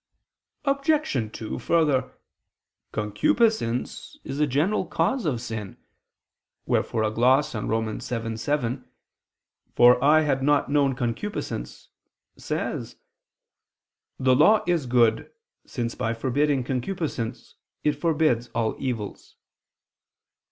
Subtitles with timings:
[0.65, 1.31] Obj.
[1.31, 2.11] 2: Further,
[2.91, 5.77] concupiscence is a general cause of sin;
[6.65, 7.85] wherefore a gloss on Rom.
[7.85, 8.83] 7:7,
[9.75, 11.89] "For I had not known concupiscence,"
[12.35, 12.95] says:
[14.17, 15.31] "The law is good,
[15.67, 19.35] since by forbidding concupiscence, it forbids all evils."